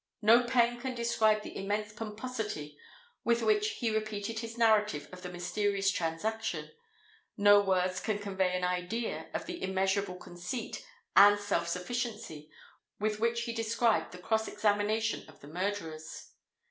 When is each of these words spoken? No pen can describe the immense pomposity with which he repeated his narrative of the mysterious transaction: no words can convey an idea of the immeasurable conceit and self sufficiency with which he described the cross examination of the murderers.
No 0.23 0.45
pen 0.45 0.79
can 0.81 0.95
describe 0.95 1.43
the 1.43 1.55
immense 1.55 1.93
pomposity 1.93 2.75
with 3.23 3.43
which 3.43 3.73
he 3.73 3.91
repeated 3.93 4.39
his 4.39 4.57
narrative 4.57 5.07
of 5.13 5.21
the 5.21 5.29
mysterious 5.29 5.91
transaction: 5.91 6.71
no 7.37 7.61
words 7.61 7.99
can 7.99 8.17
convey 8.17 8.57
an 8.57 8.63
idea 8.63 9.29
of 9.35 9.45
the 9.45 9.61
immeasurable 9.61 10.15
conceit 10.15 10.83
and 11.15 11.37
self 11.39 11.67
sufficiency 11.67 12.49
with 12.99 13.19
which 13.19 13.41
he 13.43 13.53
described 13.53 14.11
the 14.11 14.17
cross 14.17 14.47
examination 14.47 15.23
of 15.29 15.39
the 15.41 15.47
murderers. 15.47 16.29